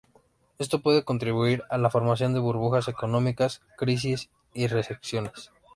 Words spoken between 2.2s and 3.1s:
de burbujas